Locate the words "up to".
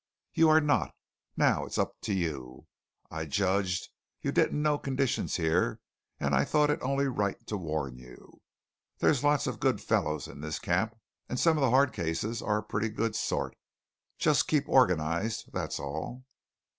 1.77-2.13